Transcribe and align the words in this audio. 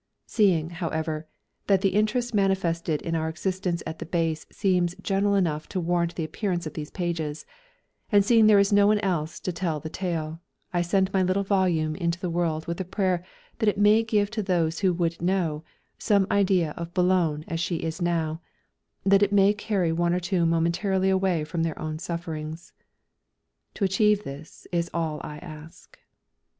Seeing, 0.25 0.71
however, 0.71 1.27
that 1.67 1.81
the 1.81 1.89
interest 1.93 2.33
manifested 2.33 3.03
in 3.03 3.13
our 3.15 3.29
existence 3.29 3.83
at 3.85 3.99
the 3.99 4.05
Base 4.07 4.47
seems 4.51 4.95
general 4.95 5.35
enough 5.35 5.69
to 5.69 5.79
warrant 5.79 6.15
the 6.15 6.23
appearance 6.23 6.65
of 6.65 6.73
these 6.73 6.89
pages, 6.89 7.45
and 8.11 8.25
seeing 8.25 8.47
there 8.47 8.57
is 8.57 8.73
no 8.73 8.87
one 8.87 8.97
else 9.01 9.39
to 9.41 9.51
tell 9.51 9.79
the 9.79 9.91
tale, 9.91 10.41
I 10.73 10.81
send 10.81 11.13
my 11.13 11.21
little 11.21 11.43
volume 11.43 11.95
into 11.95 12.19
the 12.19 12.31
world 12.31 12.65
with 12.65 12.77
the 12.77 12.83
prayer 12.83 13.23
that 13.59 13.69
it 13.69 13.77
may 13.77 14.01
give 14.01 14.31
to 14.31 14.41
those 14.41 14.79
who 14.79 14.91
would 14.95 15.21
know, 15.21 15.63
some 15.99 16.25
idea 16.31 16.71
of 16.75 16.95
Boulogne 16.95 17.45
as 17.47 17.59
she 17.59 17.77
now 18.01 18.41
is, 19.05 19.11
that 19.11 19.21
it 19.21 19.31
may 19.31 19.53
carry 19.53 19.91
one 19.91 20.15
or 20.15 20.19
two 20.19 20.47
momentarily 20.47 21.11
away 21.11 21.43
from 21.43 21.61
their 21.61 21.77
own 21.77 21.99
sufferings. 21.99 22.73
To 23.75 23.83
achieve 23.85 24.23
this 24.23 24.65
is 24.71 24.89
all 24.95 25.21
I 25.23 25.37
ask. 25.37 25.99